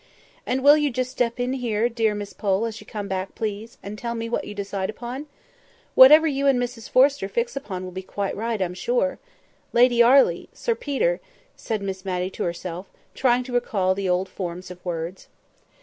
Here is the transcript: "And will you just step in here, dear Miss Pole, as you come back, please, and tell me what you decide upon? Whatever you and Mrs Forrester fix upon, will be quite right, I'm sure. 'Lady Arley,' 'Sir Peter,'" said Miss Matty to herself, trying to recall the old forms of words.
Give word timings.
"And 0.47 0.63
will 0.63 0.77
you 0.77 0.89
just 0.89 1.11
step 1.11 1.39
in 1.39 1.53
here, 1.53 1.87
dear 1.87 2.15
Miss 2.15 2.33
Pole, 2.33 2.65
as 2.65 2.81
you 2.81 2.87
come 2.87 3.07
back, 3.07 3.35
please, 3.35 3.77
and 3.83 3.99
tell 3.99 4.15
me 4.15 4.29
what 4.29 4.45
you 4.45 4.55
decide 4.55 4.89
upon? 4.89 5.27
Whatever 5.93 6.25
you 6.25 6.47
and 6.47 6.59
Mrs 6.59 6.89
Forrester 6.89 7.29
fix 7.29 7.55
upon, 7.55 7.83
will 7.83 7.91
be 7.91 8.01
quite 8.01 8.35
right, 8.35 8.59
I'm 8.63 8.73
sure. 8.73 9.19
'Lady 9.73 10.01
Arley,' 10.01 10.49
'Sir 10.53 10.73
Peter,'" 10.73 11.19
said 11.55 11.83
Miss 11.83 12.03
Matty 12.03 12.31
to 12.31 12.43
herself, 12.43 12.87
trying 13.13 13.43
to 13.43 13.53
recall 13.53 13.93
the 13.93 14.09
old 14.09 14.27
forms 14.27 14.71
of 14.71 14.83
words. 14.83 15.27